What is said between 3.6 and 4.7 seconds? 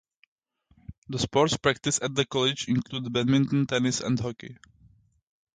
tennis and hockey.